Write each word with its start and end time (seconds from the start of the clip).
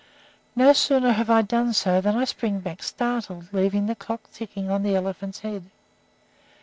No 0.55 0.73
sooner 0.73 1.11
have 1.11 1.29
I 1.29 1.43
done 1.43 1.73
so 1.73 2.01
than 2.01 2.15
I 2.17 2.25
spring 2.25 2.59
back 2.59 2.81
startled, 2.81 3.53
leaving 3.53 3.85
the 3.85 3.93
clock 3.93 4.31
ticking 4.33 4.71
on 4.71 4.81
the 4.81 4.95
elephant's 4.95 5.41
head. 5.41 5.69